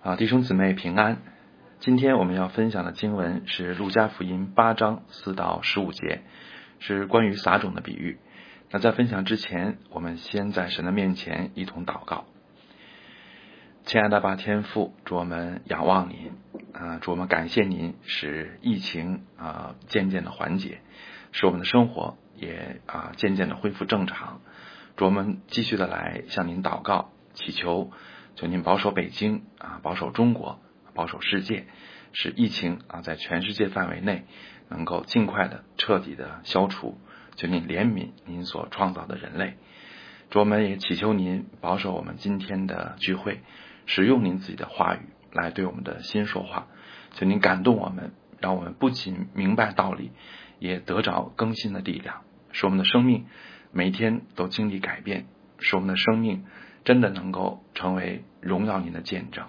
[0.00, 1.18] 啊，弟兄姊妹平安。
[1.80, 6.22] 今天我们要分享的经文是《路加福音》八章四到十五节，
[6.78, 8.20] 是关于撒种的比喻。
[8.70, 12.26] 那在分享之前，我们先在神的面前一同祷告。
[13.86, 16.30] 亲爱的爸天父，主我们仰望您
[16.72, 20.78] 啊，主我们感谢您，使疫情啊渐渐的缓解，
[21.32, 24.42] 使我们的生活也啊渐渐的恢复正常。
[24.96, 27.90] 主我们继续的来向您祷告，祈求
[28.38, 30.60] 求您保守北京啊，保守中国，
[30.94, 31.66] 保守世界，
[32.12, 34.26] 使疫情啊在全世界范围内
[34.68, 37.00] 能够尽快的彻底的消除。
[37.34, 39.56] 求您怜悯您所创造的人类。
[40.30, 43.40] 主我们也祈求您保守我们今天的聚会。
[43.86, 45.00] 使用您自己的话语
[45.32, 46.68] 来对我们的心说话，
[47.14, 50.12] 求您感动我们，让我们不仅明白道理，
[50.60, 53.26] 也得着更新的力量，使我们的生命
[53.72, 55.26] 每天都经历改变，
[55.58, 56.44] 使我们的生命
[56.84, 59.46] 真的能够成为荣耀您的见证。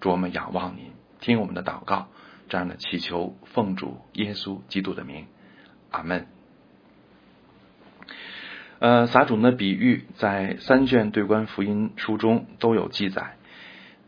[0.00, 2.08] 祝我们仰望您，听我们的祷告，
[2.48, 5.26] 这样的祈求奉主耶稣基督的名，
[5.90, 6.26] 阿门。
[8.80, 13.36] 呃，撒种的比喻在三卷对观福音书中都有记载。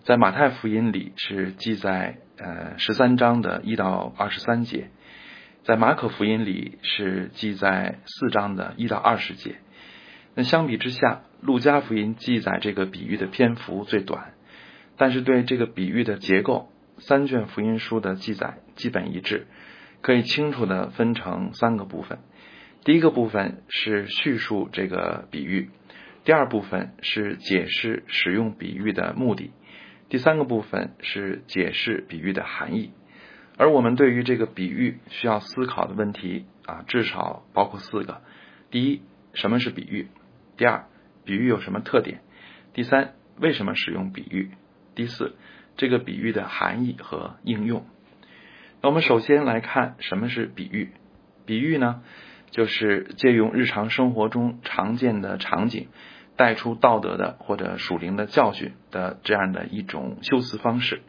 [0.05, 4.91] 在马太福音里是记载呃十三章的一到二十三节，
[5.65, 9.57] 在马可福音里是记载四章的一到二十节。
[10.39, 14.35] 那相比之下，路加福音记载这个比喻的篇幅最短，
[14.99, 19.47] 但是对这个比喻的结构，三卷福音书的记载基本一致，
[20.03, 22.19] 可以清楚的分成三个部分。
[22.85, 25.71] 第一个部分是叙述这个比喻，
[26.25, 29.53] 第二部分是解释使用比喻的目的。
[30.11, 32.91] 第三个部分是解释比喻的含义，
[33.57, 38.21] 而我们对于这个比喻需要思考的问题啊，至少包括四个：
[38.71, 39.01] 第一，
[39.33, 40.09] 什么是比喻？
[40.57, 40.87] 第二，
[41.25, 42.21] 比喻有什么特点？
[42.73, 44.51] 第三，为什么使用比喻？
[44.95, 45.35] 第四，
[45.77, 47.85] 这个比喻的含义和应用。
[48.83, 50.93] 那我们首先来看什么是比喻？
[51.45, 52.03] 比喻呢，
[52.51, 55.89] 就是借用日常生活中常见的场景。
[56.39, 61.01] 带出道德的或者属灵的教训的这样的一种修辞方式，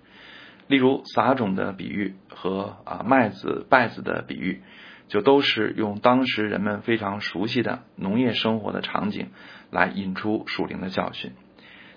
[0.67, 4.61] 例如撒种的比喻和啊麦子稗子的比喻，
[5.07, 9.29] 就都是用当时人们非常熟悉的农业生活的场景
[9.71, 11.31] 来引出属灵的教训。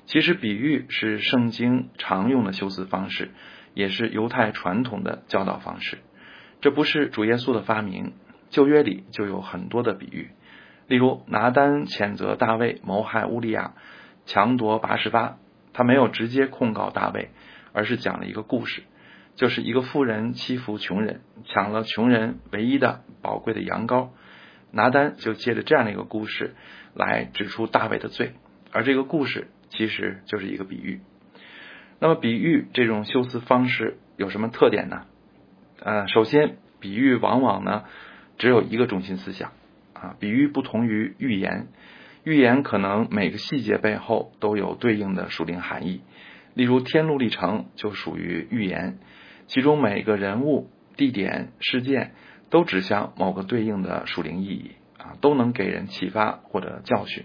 [0.06, 3.30] 其实，比喻是圣经常用的修辞方式，
[3.74, 5.98] 也是犹太传统的教导方式。
[6.60, 8.12] 这不是主耶稣的发明，
[8.48, 10.30] 旧约里就有很多的比喻。
[10.88, 13.74] 例如，拿单谴责大卫谋害乌利亚，
[14.26, 15.36] 强夺拔示巴，
[15.72, 17.30] 他没有直接控告大卫，
[17.72, 18.82] 而是讲了一个故事，
[19.36, 24.08] 就是一个富人欺负穷人，抢了穷人唯一的宝贵的羊羔。
[24.72, 26.54] 拿单就借着这样的一个故事
[26.94, 28.34] 来指出大卫的罪，
[28.70, 31.00] 而这个故事其实就是一个比喻。
[31.98, 35.06] 那么，比喻这种修辞方式有什么特点呢？
[35.82, 37.82] 呃，首先，比喻往往呢
[38.38, 39.50] 只有一个中心思想。
[39.92, 41.66] 啊，比喻不同于寓言，
[42.22, 46.00] 寓言可能每个细节背后都有对应的属灵含义。
[46.54, 48.98] 例如《天路历程》就属于寓言，
[49.46, 52.12] 其中每个人物、地点、事件
[52.50, 57.24] 都指向某个对应的属灵意义啊，都能给人启发或者教训。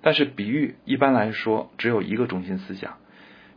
[0.00, 2.98] 但是比喻一般来说只有一个中心思想，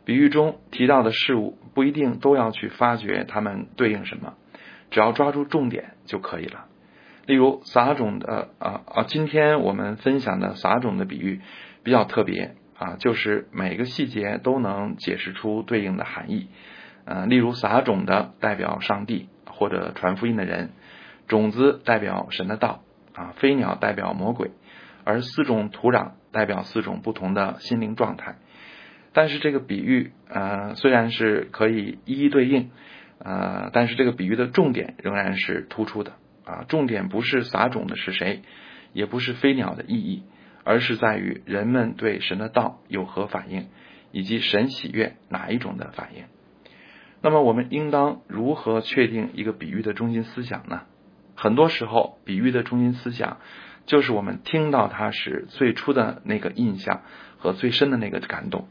[0.04, 4.34] 比喻中提到的事物不一定都要去发掘它们对应什么，
[4.90, 6.66] 只要抓住重点就可以了。
[7.26, 11.40] 例如撒种的啊啊，今天我们分享的撒种的比喻
[11.82, 16.48] 比较特别啊，就是每个细节都能解释出对应的含义。
[17.04, 20.70] 呃，例如撒种的代表上帝或者传福音的人，
[21.28, 22.82] 种子代表神的道
[23.14, 24.50] 啊，飞鸟代表魔鬼，
[25.04, 28.36] 而四种土壤代表四种不同的心灵状态。
[29.12, 32.70] 但是这个比喻呃虽然是可以一一对应
[33.18, 36.12] 呃，但是这个比喻的重点仍然是突出的。
[36.44, 38.42] 啊，重点不是撒种的是谁，
[38.92, 40.22] 也不是飞鸟的意义，
[40.66, 43.68] 而是在于人们对神的道有何反应，
[44.10, 46.24] 以及神喜悦哪一种的反应。
[47.22, 50.82] 那么，我们应当如何确定一个比喻的中心思想呢？
[51.36, 53.38] 很多时候，比喻的中心思想
[53.86, 57.02] 就是我们听到它时最初的那个印象
[57.38, 58.66] 和最深的那个感动。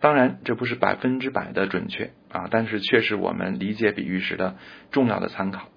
[0.00, 4.56] 当然，这不是百分之百的准确啊，但是却是我们理解比喻时的
[4.90, 5.68] 重要的参考。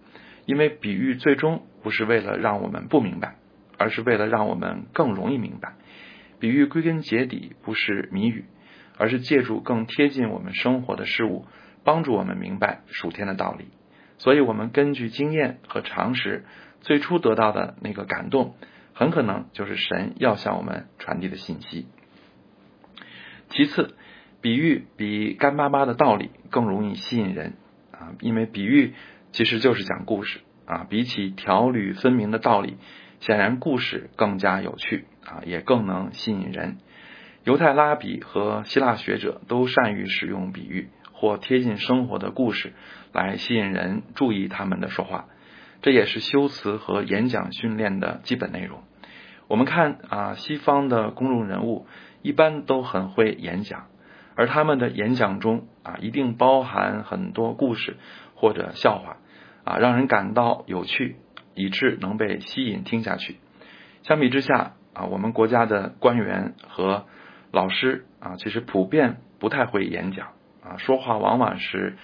[0.48, 3.36] 因为比喻最终不是为了让我们不明白，
[3.84, 5.74] 而是为了让我们更容易明白。
[6.40, 8.46] 比喻归根结底不是谜语，
[8.98, 11.46] 而是借助更贴近我们生活的事物，
[11.84, 13.66] 帮助我们明白属天的道理。
[14.20, 16.46] 所以，我们根据经验和常识，
[16.80, 18.56] 最初得到的那个感动，
[18.94, 21.88] 很可能就是神要向我们传递的信息。
[23.50, 23.96] 其次，
[24.40, 27.56] 比喻比干巴巴的道理更容易吸引人
[27.92, 28.94] 啊，因为比喻
[29.34, 32.78] 其实就是讲故事啊，比起条理分明的道理，
[33.24, 36.80] 显然故事更加有趣啊，也更能吸引人。
[37.46, 42.74] 犹太拉比和希腊学者都善于使用比喻或贴近生活的故事
[43.14, 45.30] 来吸引人注意他们的说话，
[45.82, 48.84] 这也是修辞和演讲训练的基本内容。
[49.48, 51.88] 我们看啊，西方的公众人物
[52.24, 53.88] 一般都很会演讲，
[54.36, 57.96] 而他们的演讲中啊，一定包含很多故事
[58.36, 59.16] 或者笑话
[59.64, 61.16] 啊，让人感到有趣，
[61.56, 63.38] 以致能被吸引听下去。
[64.04, 67.06] 相比之下啊，我们国家的官员和
[67.52, 70.28] 老师啊，其实普遍不太会演讲
[70.64, 71.98] 啊，说话往往是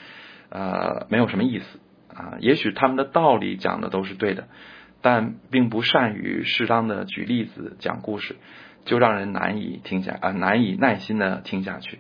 [0.49, 1.79] 呃没有什么意思
[2.13, 2.37] 啊。
[2.39, 4.47] 也许他们的道理讲的都是对的，
[5.01, 8.37] 但并不善于适当的举例子讲故事，
[8.85, 11.99] 就让人难以听下啊，难以耐心的听下去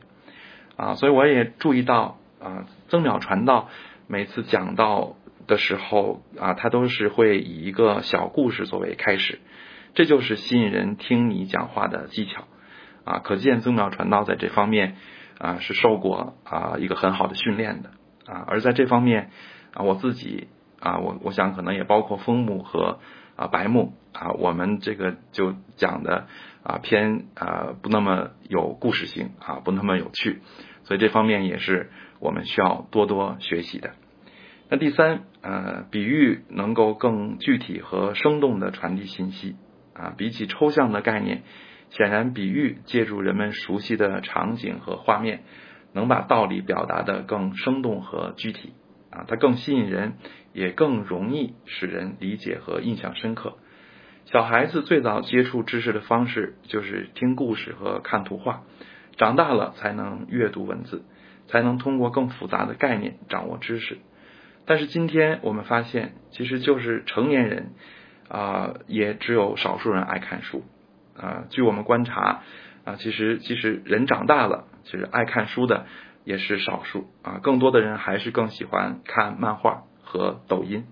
[0.75, 0.95] 啊。
[0.95, 3.69] 所以我也注意到啊，曾淼传道
[4.07, 5.15] 每次讲到
[5.49, 9.39] 的时候啊，他都是会以一个小故事作为开始，
[9.95, 12.47] 这就是吸引人听你讲话的技巧。
[13.05, 14.95] 啊，可见宗庙传道在这方面
[15.39, 17.89] 啊是受过啊一个很好的训练的
[18.31, 19.31] 啊，而在这方面
[19.73, 20.47] 啊我自己
[20.79, 22.99] 啊我我想可能也包括枫木和
[23.35, 26.27] 啊白木啊，我们这个就讲的
[26.61, 30.41] 啊偏啊不那么有故事性啊不那么有趣，
[30.83, 33.95] 所以这方面也是我们需要多多学习的。
[34.69, 39.55] 那第三呃比喻能够更具体和生动的传递信息
[39.93, 41.43] 啊，比起抽象的概念。
[41.89, 45.41] 显然，比喻借助人们熟悉的场景和画面，
[45.91, 48.73] 能把道理表达的更生动和具体
[49.09, 50.13] 啊，它更吸引人，
[50.53, 53.55] 也更容易使人理解和印象深刻。
[54.25, 58.61] 小孩子最早接触知识的方式就是听故事和看图画，
[59.17, 61.03] 长大了才能阅读文字，
[61.47, 63.97] 才能通过更复杂的概念掌握知识。
[64.65, 67.71] 但是今天我们发现，其实就是成年人
[68.27, 70.63] 啊，也只有少数人爱看书。
[71.17, 72.43] 啊，据我们观察，
[72.85, 75.85] 啊，其实即使人长大了，其实爱看书的
[76.23, 80.85] 也是少数啊，更多的人还是更喜欢看漫画和抖音。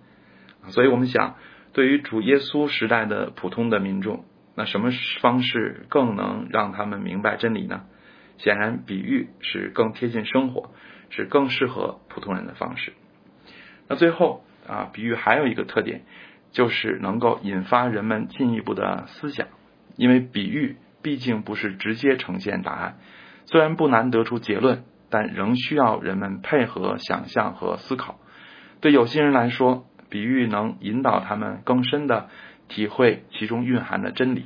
[0.70, 1.36] 所以我们想，
[1.72, 4.26] 对于主耶稣时代的普通的民众，
[4.56, 4.90] 那什么
[5.22, 7.86] 方式更能让他们明白真理呢？
[8.38, 10.72] 显然，比喻是更贴近生活，
[11.10, 12.92] 是更适合普通人的方式。
[13.88, 16.02] 那最后啊，比喻还有一个特点，
[16.52, 19.48] 就是能够引发人们进一步的思想。
[19.96, 22.98] 因为比喻毕竟不是直接呈现答案，
[23.46, 28.20] 虽然不难得出结论，但仍需要人们配合想象和思考。
[28.80, 32.30] 对有心人来说，比喻能引导他们更深的
[32.68, 34.42] 体会其中蕴含的真理；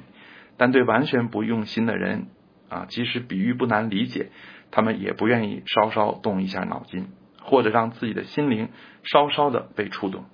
[0.56, 2.28] 但对完全不用心的人，
[2.70, 4.30] 啊，即使比喻不难理解，
[4.72, 7.08] 他们也不愿意稍稍动一下脑筋，
[7.42, 8.70] 或者让自己的心灵
[9.04, 10.26] 稍稍的被触动。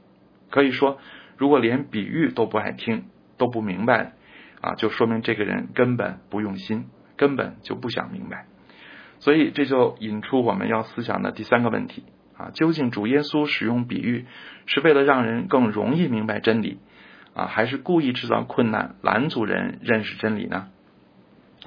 [0.51, 1.00] 可以说，
[1.38, 3.06] 如果连比喻都不爱听，
[3.38, 4.13] 都不明白。
[4.59, 8.48] 啊，就说明这个人根本不用心，根本就不想明白，
[9.19, 12.04] 所以这就引出我们要思想的第三个问题
[12.36, 14.25] 啊，究竟主耶稣使用比喻
[14.65, 16.80] 是为了让人更容易明白真理
[17.36, 20.69] 啊，还是故意制造困难拦阻人认识真理呢？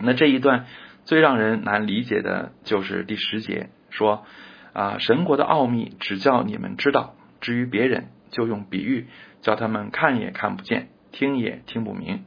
[0.00, 0.66] 那这一段
[1.04, 4.24] 最让人难理解的就是第十节说
[4.72, 9.06] 啊，神国的奥秘只叫你们知道，至于别人就用比喻
[9.40, 12.24] 叫他们看也看不见，听也听不明。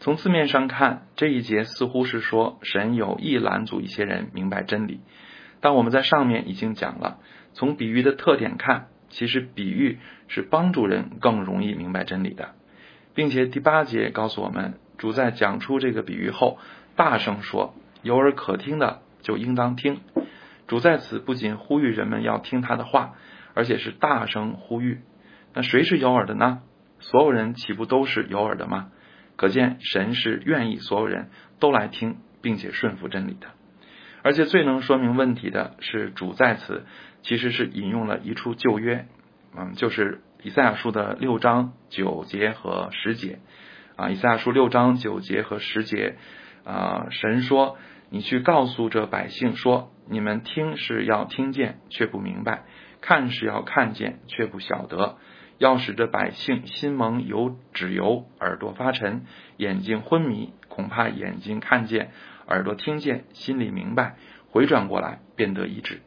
[0.00, 5.00] 从字面上看，这一节似乎是说神有意拦阻一些人明白真理，
[5.60, 7.18] 但我们在上面已经讲了，
[7.52, 12.54] 从比喻的特点看，其实比喻是帮助人更容易明白真理的，
[13.14, 16.58] 并且第八节告诉我们，主在讲出这个比喻后，
[16.94, 20.00] 大声说：“有耳可听的就应当听。”
[20.68, 23.14] 主在此不仅呼吁人们要听他的话，
[23.54, 25.00] 而且是大声呼吁。
[25.54, 26.60] 那谁是有耳的呢？
[27.00, 28.90] 所有人岂不都是有耳的吗？
[29.36, 33.48] 可见神是愿意所有人都来听，并且顺服真理的。
[34.22, 36.84] 而且最能说明问题的是，主在此
[37.22, 39.06] 其实是引用了一处旧约，
[39.56, 43.38] 嗯，就是以赛亚书的六章九节和十节。
[43.96, 46.16] 啊，以赛亚书六章九节和十节，
[46.64, 47.78] 啊，神说
[48.10, 52.64] ：“你去告诉这百姓说，你们听是要听见，却不明白；
[53.00, 55.16] 看是要看见，却不晓得。”
[55.58, 59.24] 要使这百姓心蒙油脂油，耳朵发沉，
[59.56, 62.12] 眼睛昏迷，恐怕眼睛看见，
[62.46, 64.14] 耳朵听见，心里明白，
[64.52, 66.00] 回转过来，便得医治。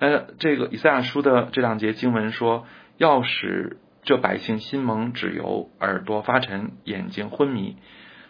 [0.00, 7.76] 呃这个以赛亚书的这两节经文说，要使这百姓心蒙脂油，耳朵发沉，眼睛昏迷，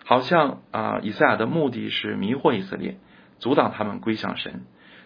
[0.05, 2.99] 好像啊，以赛亚的目的是迷惑以色列，
[3.39, 4.65] 阻挡他们归向神。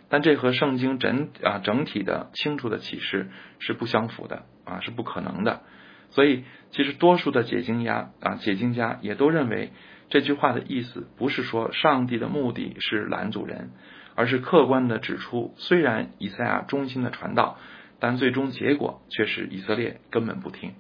[0.09, 5.63] 但这和圣经整啊整体的清楚的启示是不相符的啊，是不可能的。
[6.11, 9.73] 所以，其实多数的解经家啊解经家也都认为
[10.09, 13.73] 这句话的意思不是说上帝的目的是拦阻人，
[14.15, 17.59] 而是客观的指出，虽然以赛亚忠心的传道，
[17.99, 20.75] 但最终结果却是以色列根本不听。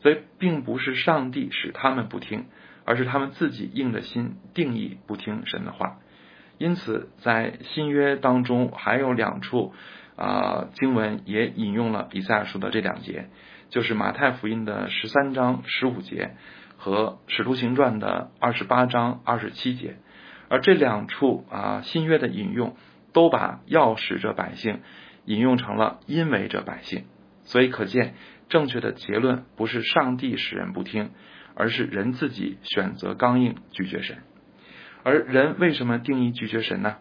[0.00, 2.46] 所以，并不是上帝使他们不听，
[2.84, 5.98] 而是他们自己硬着心定义不听神的话。
[6.58, 9.74] 因此，在新约当中还有两处
[10.16, 13.28] 啊经文也引用了以赛亚书的这两节，
[13.68, 16.36] 就是马太福音的十三章十五节
[16.76, 19.96] 和使徒行传的二十八章二十七节。
[20.48, 22.76] 而这两处啊新约的引用，
[23.12, 24.80] 都把要使这百姓
[25.24, 27.04] 引用成了因为这百姓。
[27.44, 28.14] 所以可见，
[28.48, 31.10] 正确的结论不是上帝使人不听，
[31.54, 34.18] 而是人自己选择刚硬拒绝神。
[35.06, 36.96] 而人为什么定义拒绝神呢？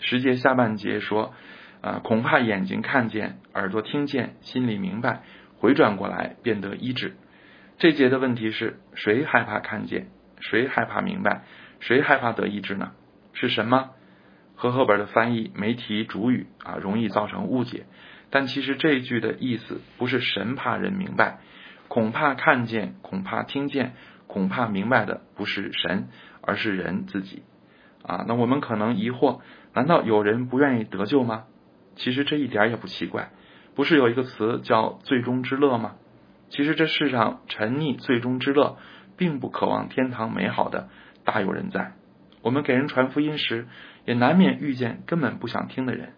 [0.00, 1.32] 十节下半节说，
[1.82, 5.22] 啊，恐怕眼睛看见，耳朵听见，心里明白，
[5.60, 7.14] 回转过来变得医治。
[7.78, 10.08] 这节的问题是谁害怕看见？
[10.40, 11.44] 谁害怕明白？
[11.78, 12.90] 谁害怕得医治呢？
[13.34, 13.90] 是神吗？
[14.56, 17.84] 和合本的翻译没提主语啊，容易造成误解。
[18.30, 21.38] 但其实这一句的意思不是神怕人明白，
[21.86, 23.92] 恐怕看见，恐怕听见，
[24.26, 26.08] 恐怕明白的不是神。
[26.46, 27.42] 而是人自己
[28.02, 29.40] 啊，那我们可能疑惑：
[29.72, 31.44] 难道有人不愿意得救吗？
[31.96, 33.30] 其实这一点也不奇怪。
[33.74, 35.94] 不是有一个词叫“最终之乐”吗？
[36.50, 38.76] 其实这世上沉溺最终之乐，
[39.16, 40.90] 并不渴望天堂美好的
[41.24, 41.94] 大有人在。
[42.42, 43.66] 我们给人传福音时，
[44.04, 46.12] 也难免遇见根本不想听的人，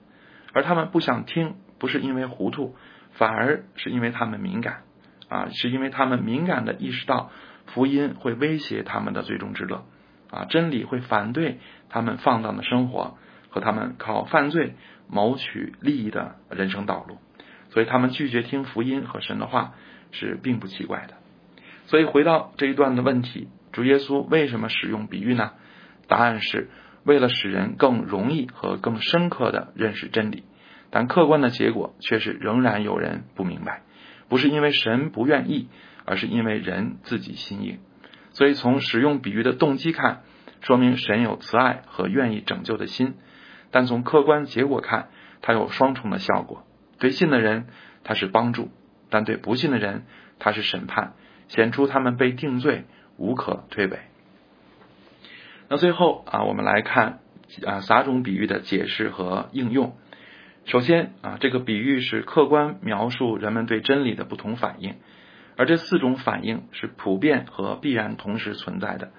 [0.53, 2.75] 而他们不想听，不是因为糊涂，
[3.13, 4.83] 反而是因为他们敏感
[5.29, 7.31] 啊，是因为他们敏感的意识到
[7.67, 9.85] 福音会威胁他们的最终之乐。
[10.29, 13.17] 啊，真理会反对他们放荡的生活
[13.49, 14.75] 和他们靠犯罪
[15.09, 17.19] 谋取利益的人生道路，
[17.71, 19.75] 所以他们拒绝听福音和神的话
[20.11, 21.15] 是并不奇怪的。
[21.87, 25.53] 所以回到这一段的问题，主耶稣为什么使用比喻呢？
[26.09, 26.71] 答案是
[27.05, 30.43] 为了使人更容易和更深刻的认识真理，
[30.91, 33.83] 但客观的结果却是仍然有人不明白，
[34.29, 35.69] 不是因为神不愿意，
[36.07, 37.79] 而是因为人自己心硬。
[38.33, 40.23] 所以，从使用比喻的动机看，
[40.61, 43.15] 说明神有慈爱和愿意拯救的心；
[43.71, 45.09] 但从客观结果看，
[45.43, 46.65] 它有双重的效果。
[46.99, 47.67] 对信的人，
[48.05, 48.69] 它是帮助；
[49.11, 50.05] 但对不信的人，
[50.39, 51.15] 它是审判，
[51.49, 52.85] 显出他们被定罪，
[53.17, 53.99] 无可推诿。
[55.69, 57.21] 那最后啊，我们来看
[57.65, 59.97] 啊撒种比喻的解释和应用。
[60.67, 64.97] 首先啊，这个比喻是客观描述人们对真理的不同反应。
[65.57, 69.13] 而这四种反应是普遍和必然同时存在的。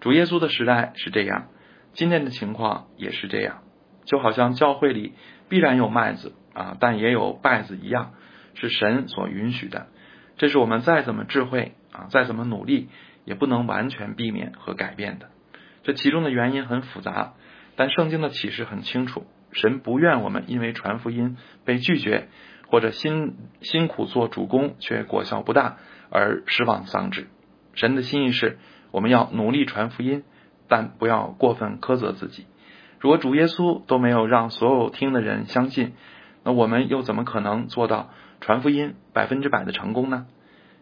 [0.00, 1.48] 主耶稣的时代是这样，
[1.92, 3.62] 今天的情况也是这样。
[4.04, 5.12] 就好像教会里
[5.48, 8.14] 必然有麦子啊，但也有稗子一样，
[8.54, 9.86] 是神所允许的。
[10.36, 12.88] 这是我们再怎么智慧啊，再怎么努力，
[13.24, 15.28] 也不能完全避免和改变的。
[15.84, 17.34] 这其中的原因很复杂，
[17.76, 22.28] 但圣经的启示很清楚：神不愿我们因为传福音被拒绝。
[22.72, 25.76] 或者辛辛苦做主公却果效不大
[26.08, 27.26] 而失望丧志，
[27.74, 28.56] 神的心意是
[28.92, 30.24] 我们要努力传福音，
[30.68, 32.46] 但不要过分苛责自己。
[32.98, 35.92] 如果主耶稣都没有让所有听的人相信，
[36.44, 38.08] 那我们又怎么可能做到
[38.40, 40.26] 传福音百分之百的成功呢？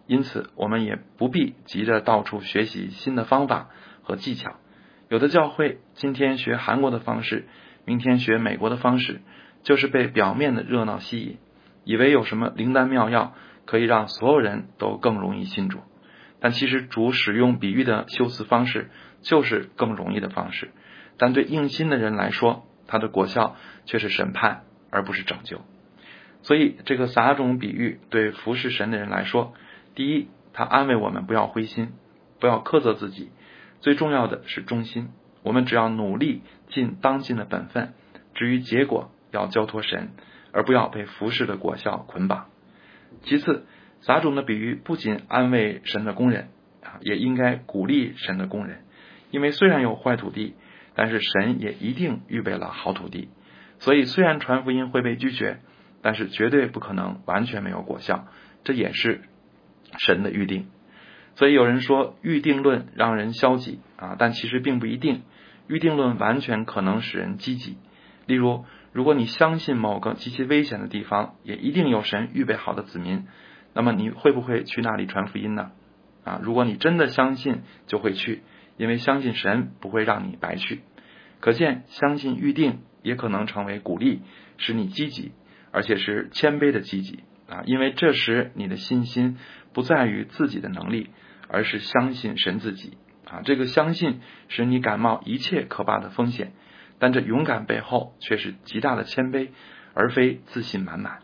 [0.06, 3.68] 因此，我们也不必急着到处学习新的方法
[4.04, 4.61] 和技巧。
[5.09, 7.49] 有的教会今天学韩国的方式，
[7.85, 9.23] 明天学美国的方式，
[9.64, 11.38] 就是被表面的热闹吸引。
[11.90, 13.35] 以为有什么灵丹妙药
[13.66, 15.80] 可以让所有人都更容易信主，
[16.38, 18.90] 但其实主使用比喻的修辞方式
[19.23, 20.70] 就是更容易的方式，
[21.18, 23.56] 但对硬心的人来说，它的果效
[23.87, 25.62] 却是审判而不是拯救。
[26.42, 29.52] 所以这个撒种比喻对服侍神的人来说，
[29.97, 31.88] 第一，他安慰我们不要灰心，
[32.38, 33.30] 不要苛责自己，
[33.80, 35.09] 最重要的是忠心。
[35.42, 37.94] 我们只要努力尽当尽的本分，
[38.35, 40.11] 至于结果要交托神。
[40.52, 42.47] 而不要被服饰的果效捆绑。
[43.23, 43.66] 其次，
[44.00, 46.49] 撒种的比喻不仅安慰神的工人
[46.83, 48.85] 啊，也应该鼓励神的工人，
[49.30, 50.54] 因为虽然有坏土地，
[50.95, 53.28] 但是神也一定预备了好土地。
[53.78, 55.59] 所以，虽然传福音会被拒绝，
[56.02, 58.26] 但是绝对不可能完全没有果效，
[58.64, 59.23] 这也是
[59.99, 60.69] 神的预定。
[61.35, 65.23] 所以有人说预定论让人消极啊，但其实并不一定，
[65.69, 67.76] 预定论完全可能使人积极。
[68.26, 68.64] 例如。
[68.92, 73.26] 如果你相信某个极其危险的地方也一定有神预备好的子民，
[73.73, 75.70] 那么你会不会去那里传福音呢？
[76.25, 78.42] 啊，如果你真的相信，就会去，
[78.76, 80.82] 因为相信神不会让你白去。
[81.38, 84.20] 可见，相信预定也可能成为鼓励，
[84.59, 85.32] 使你积极，
[85.70, 87.62] 而且是谦卑的积极啊！
[87.64, 89.38] 因为这时你的信心
[89.73, 91.09] 不在于自己的能力，
[91.49, 93.40] 而是相信神自己啊！
[93.44, 96.52] 这个相信使你感冒一切可怕的风险，
[97.00, 99.49] 但这勇敢背后却是极大的谦卑，
[99.92, 101.19] 而非自信满满。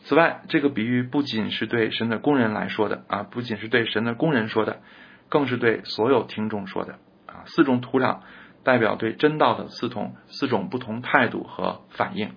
[0.00, 4.80] 此外，这个比喻不仅是对神的工人来说的啊，不仅是对神的工人说的，
[5.28, 6.94] 更是对所有听众说的
[7.26, 7.44] 啊！
[7.46, 8.18] 四种土壤。
[8.62, 12.32] 代表对真道的四同四种不同态度和反应。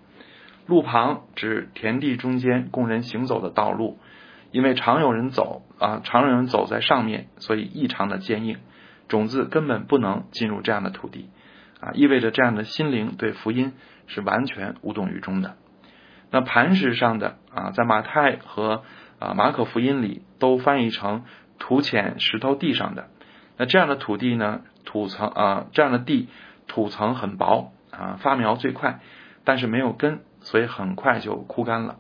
[0.65, 3.99] 路旁指田地中间供人行走的道路，
[4.49, 8.59] 因为常有人走啊，常有人走在上面，所以异常的坚硬，
[9.09, 11.29] 种子根本不能进入这样的土地
[11.83, 13.73] 啊，意味着这样的心灵对福音
[14.07, 15.55] 是完全无动于衷的。
[16.31, 18.83] 那磐石上的啊，在马太和
[19.19, 21.25] 啊马可福音里都翻译成
[21.59, 23.09] 土浅石头地上的，
[23.57, 24.61] 那这样的土地呢？
[24.85, 26.27] 土层啊，这样的地
[26.67, 28.99] 土层很薄啊，发苗最快，
[29.43, 31.99] 但是没有根，所以很快就枯干了。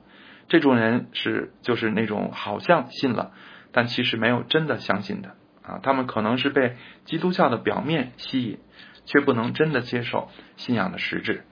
[0.49, 3.31] 这种人是就是那种好像信了，
[3.71, 5.35] 但其实没有真的相信的
[5.65, 5.79] 啊。
[5.81, 8.59] 他们可能是被基督教的表面吸引，
[9.05, 11.43] 却不能真的接受信仰的实质。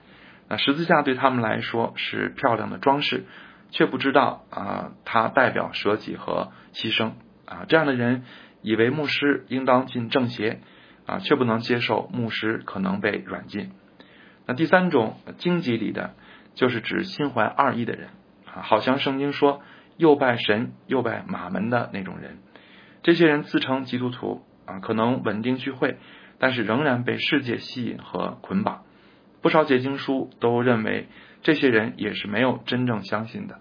[0.48, 3.26] 那十字架对他们来说是漂亮的装饰，
[3.70, 7.12] 却不知道啊，它代表舍己和牺牲
[7.46, 7.66] 啊。
[7.68, 8.24] 这样的人
[8.62, 10.60] 以为牧师应当进正邪。
[11.08, 13.72] 啊，却不能接受牧师可能被软禁。
[14.46, 16.14] 那第三种荆棘里的，
[16.54, 18.10] 就是指心怀二意的人
[18.46, 19.62] 啊，好像圣经说
[19.98, 22.38] 又拜神又拜马门的那种人。
[23.04, 25.98] 这些人自称基督徒啊，可能稳定聚会，
[26.40, 28.84] 但是仍然被世界吸引和捆绑。
[29.42, 31.08] 不少解经书都认为
[31.42, 33.60] 这些人也是没有真正相信的。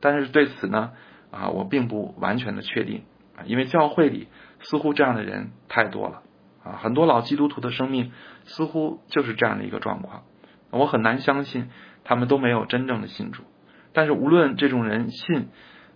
[0.00, 0.92] 但是对此呢，
[1.30, 3.02] 啊，我并不完全的确定
[3.36, 4.28] 啊，因为教会里
[4.60, 6.22] 似乎这样的人太多了。
[6.64, 8.12] 啊，很多老基督徒的生命
[8.44, 10.24] 似乎就是这样的一个状况，
[10.70, 11.68] 我很难相信
[12.04, 13.44] 他们都没有真正的信主。
[13.92, 15.48] 但是无论这种人信，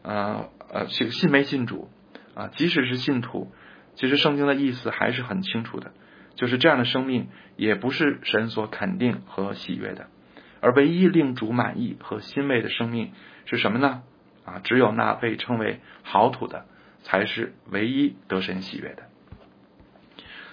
[0.02, 1.88] 呃呃信信没信主
[2.34, 3.52] 啊，即使是信徒，
[3.94, 5.92] 其实圣经的意思还是很清楚的，
[6.34, 10.08] 就是这样的生命也不是神所肯定和喜悦的。
[10.60, 13.12] 而唯一令主满意和欣慰的生命
[13.46, 14.02] 是什么呢？
[14.44, 16.66] 啊，只有那被称为好土的，
[17.02, 19.02] 才是唯一得神喜悦的。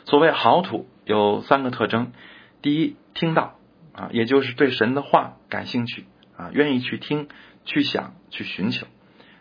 [0.05, 2.11] 所谓好土有三个特征：
[2.61, 3.59] 第一，听到
[3.93, 7.29] 啊，也就是对神的话感兴趣啊，愿意去听、
[7.65, 8.87] 去想、去寻求；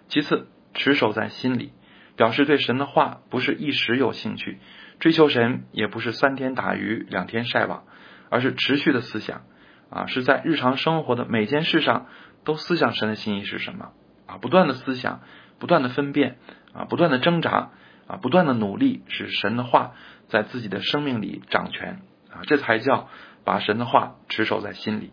[0.09, 1.72] 其次，持守在心里，
[2.18, 4.59] 表示对神的话不是一时有兴趣，
[4.98, 7.85] 追求神也不是三天打鱼两天晒网，
[8.28, 9.40] 而是持续的思想
[9.88, 12.09] 啊，是在日常生活的每件事上
[12.44, 13.92] 都思想神的心意是什么
[14.26, 15.22] 啊，不断的思想，
[15.59, 16.37] 不断的分辨
[16.74, 17.70] 啊，不断的挣扎
[18.07, 19.94] 啊，不断的努力，使神的话。
[20.28, 23.09] 在自己的生命里掌权啊，这才叫
[23.46, 25.11] 把神的话持守在心里。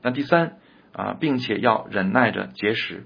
[0.00, 0.58] 那第三
[0.92, 3.04] 啊，并且要忍耐着节食，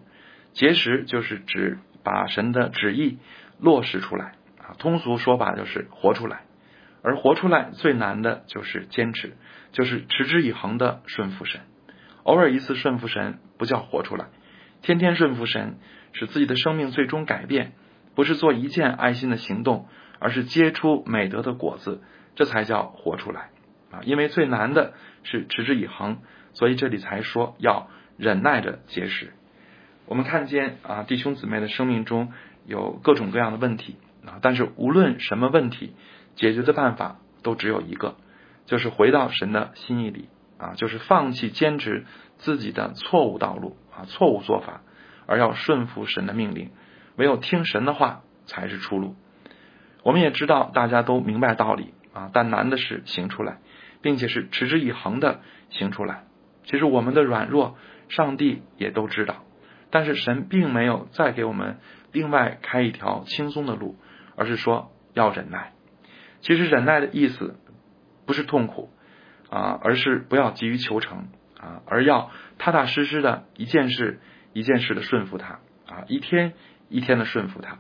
[0.53, 1.79] 节食就是指
[2.11, 3.19] 把神的旨意
[3.59, 4.75] 落实出来啊。
[4.79, 6.41] 通俗说法就是活出来，
[7.03, 9.37] 而活出来最难的就是坚持，
[9.73, 11.61] 就是持之以恒的顺服神。
[12.23, 14.27] 偶尔一次顺服神不叫活出来，
[14.83, 15.79] 天天顺服神，
[16.13, 17.73] 使自己的生命最终改变，
[18.15, 19.87] 不是做一件爱心的行动。
[20.21, 22.03] 而是结出美德的果子，
[22.35, 23.51] 这才叫活出来
[23.93, 24.03] 啊！
[24.03, 24.93] 因为最难的
[25.23, 26.19] 是持之以恒，
[26.55, 29.33] 所以这里才说要忍耐着结实。
[30.09, 32.33] 我们看见啊，弟兄姊妹的生命中
[32.65, 35.93] 有各种各样的问题啊，但是无论什么问题，
[36.35, 38.17] 解决的办法都只有一个，
[38.65, 42.07] 就是回到神的心意里啊，就是放弃坚持
[42.39, 44.81] 自己的错误道路啊、错误做法，
[45.27, 46.71] 而要顺服神的命令。
[47.17, 49.15] 唯有听神的话才是出路。
[50.03, 53.59] 我们也知道大家都明白道理啊，但难的是行出来，
[54.01, 56.25] 并且是持之以恒的行出来。
[56.65, 57.77] 其实我们的软弱，
[58.09, 59.45] 上帝也都知道，
[59.91, 61.79] 但是神并没有再给我们
[62.13, 63.97] 另外开一条轻松的路，
[64.37, 65.73] 而是说要忍耐。
[66.41, 67.59] 其实忍耐的意思
[68.27, 68.91] 不是痛苦
[69.51, 74.21] 啊，而是不要急于求成啊，而要踏踏实实的一件事
[74.53, 76.53] 一件事的顺服他啊，一天
[76.89, 77.79] 一天的顺服他。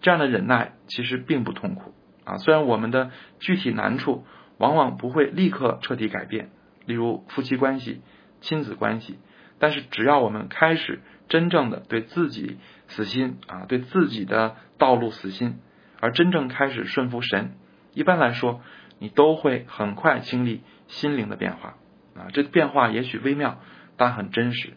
[0.00, 4.24] 这样的忍耐其实并不痛苦啊，虽然我们的具体难处
[4.58, 6.50] 往往不会立刻彻底改变，
[6.86, 8.00] 例如夫妻关系、
[8.40, 9.18] 亲子关系，
[9.60, 11.00] 但是只要我们开始
[11.32, 15.56] 真正的对自己死心啊，对自己的道路死心，
[15.98, 17.52] 而真正开始顺服神，
[17.94, 18.60] 一般来说，
[18.98, 21.76] 你都会很快经历心灵的变化
[22.14, 23.60] 啊，这变化也许微妙，
[23.96, 24.74] 但很真实，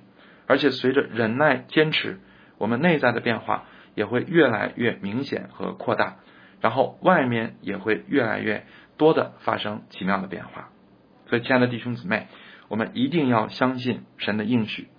[0.48, 2.22] 而且随着忍耐坚持，
[2.58, 3.66] 我们内在的变化。
[3.96, 6.18] 也会越来越明显和扩大，
[6.60, 8.66] 然后外面也会越来越
[8.98, 10.68] 多的发生奇妙的变化。
[11.28, 12.28] 所以，亲爱的弟兄姊妹，
[12.68, 14.90] 我们一定要相信神的应许。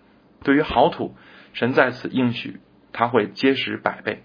[0.42, 1.14] 对于好土，
[1.56, 2.60] 神在此应许
[2.92, 4.22] 他会结实百倍。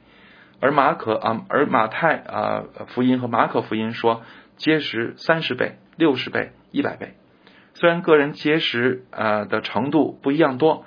[0.60, 4.22] 而马可啊，而马太啊福音和马可福音说
[4.58, 7.16] 结实三十倍、六十倍、一百倍。
[7.74, 10.86] 虽然个人结实啊的程度不一样多，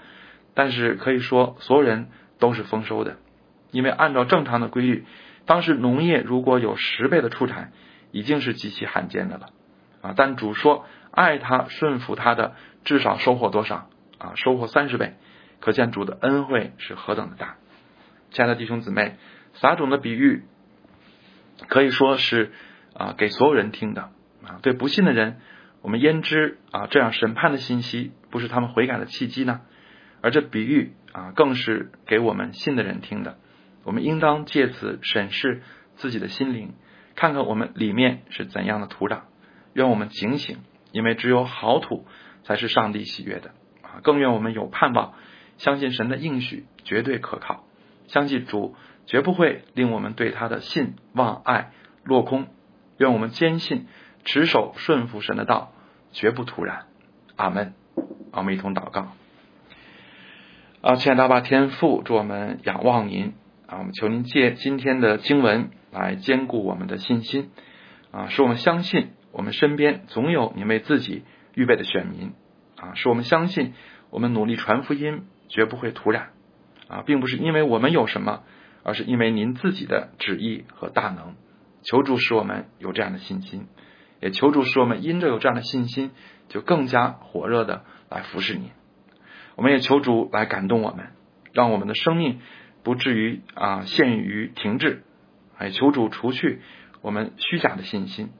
[0.55, 3.17] 但是可以说所有人都是丰收的，
[3.73, 5.07] 因为按照正常的规律，
[5.47, 7.73] 当时农业如果有十倍的出产，
[8.13, 9.49] 已经是极其罕见的了
[10.03, 10.15] 啊。
[10.15, 12.55] 但主说爱他顺服他的，
[12.85, 14.35] 至少收获多少啊？
[14.37, 15.15] 收获三十倍，
[15.65, 17.57] 可见主的恩惠是何等的大。
[18.31, 19.17] 亲爱的弟兄姊妹。
[19.55, 20.43] 撒种的比喻
[21.69, 22.51] 可以说是
[22.93, 24.11] 啊给所有人听的
[24.45, 25.39] 啊，对不信的人，
[25.81, 29.61] 我们焉知啊这样审判的信息不是他们悔改的契机呢？
[30.23, 33.39] 而这比喻啊更是给我们信的人听的。
[33.85, 35.63] 我们应当借此审视
[35.95, 36.75] 自己的心灵，
[37.15, 39.21] 看看我们里面是怎样的土壤。
[39.73, 40.59] 愿我们警醒，
[40.91, 42.09] 因为只有好土
[42.43, 43.51] 才是上帝喜悦的
[43.83, 44.03] 啊！
[44.03, 45.15] 更愿我们有盼望，
[45.59, 47.65] 相信神的应许绝对可靠，
[48.07, 48.75] 相信主。
[49.07, 51.73] 绝不会令我们对他的信望爱
[52.05, 52.47] 落空。
[52.97, 53.87] 愿我们坚信，
[54.25, 55.73] 持守顺服神的道，
[56.11, 56.87] 绝不突然。
[57.37, 57.75] 阿门。
[58.33, 59.13] 我们一同祷告。
[60.81, 63.35] 啊，亲爱的阿爸天父，祝我们仰望您
[63.67, 63.77] 啊！
[63.81, 67.51] 我们求您借今天的经文来坚固我们的信心
[68.11, 72.33] 啊，使我们相信我们身边总有您为自己预备的选民
[72.77, 73.75] 啊，使我们相信
[74.09, 76.33] 我们努力传福音绝不会突然
[76.89, 78.43] 啊，并不是因为我们有什么。
[78.87, 81.37] 而是因为您自己的旨意和大能，
[81.85, 83.67] 求助使我们有这样的信心，
[84.21, 86.11] 也求助使我们因着有这样的信心，
[86.51, 88.69] 就更加火热的来服侍您。
[89.57, 91.13] 我们也求主来感动我们，
[91.55, 92.41] 让我们的生命
[92.83, 95.03] 不至于啊陷于停滞。
[95.57, 96.61] 哎求主除去
[97.01, 98.33] 我们虚假的信心，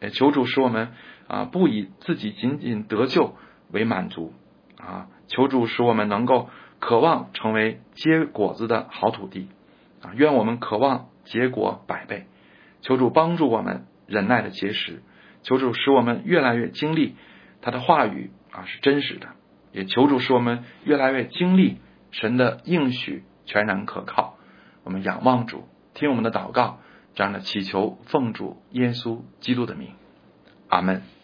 [0.00, 0.92] 也求主使我们
[1.26, 3.34] 啊不以自己仅仅得救
[3.72, 4.32] 为满足
[4.76, 5.08] 啊。
[5.28, 9.48] 求主使我们能够渴望成为结果子的好土地。
[10.02, 12.26] 啊，愿我们渴望结果百倍，
[12.82, 15.02] 求主帮助我们忍耐的结实，
[15.42, 17.16] 求主使我们越来越经历
[17.62, 19.28] 他的话语啊是真实的，
[19.72, 21.78] 也求主使我们越来越经历
[22.12, 24.36] 神的应许全然可靠。
[24.84, 26.78] 我们仰望主，听我们的祷告，
[27.14, 29.90] 这样的祈求奉主耶稣基督的名，
[30.68, 31.17] 阿门。